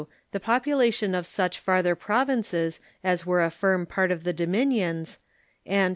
[0.31, 5.19] The population of such farther provinces as were a firm part of the dominions;
[5.63, 5.89] and, 3.